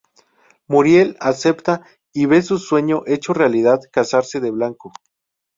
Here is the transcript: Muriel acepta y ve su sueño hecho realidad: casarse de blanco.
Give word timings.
Muriel 0.67 1.15
acepta 1.19 1.85
y 2.11 2.25
ve 2.25 2.41
su 2.41 2.57
sueño 2.57 3.03
hecho 3.05 3.33
realidad: 3.35 3.81
casarse 3.91 4.39
de 4.39 4.49
blanco. 4.49 4.91